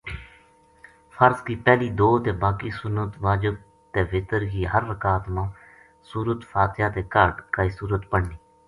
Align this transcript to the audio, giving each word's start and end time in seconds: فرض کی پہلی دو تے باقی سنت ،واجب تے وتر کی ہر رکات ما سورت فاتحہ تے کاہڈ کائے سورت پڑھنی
فرض 1.17 1.41
کی 1.47 1.55
پہلی 1.65 1.89
دو 1.99 2.07
تے 2.25 2.31
باقی 2.43 2.69
سنت 2.81 3.11
،واجب 3.25 3.55
تے 3.93 4.01
وتر 4.11 4.41
کی 4.51 4.61
ہر 4.73 4.83
رکات 4.91 5.23
ما 5.33 5.45
سورت 6.11 6.39
فاتحہ 6.51 6.89
تے 6.95 7.01
کاہڈ 7.13 7.35
کائے 7.53 7.69
سورت 7.79 8.03
پڑھنی 8.11 8.35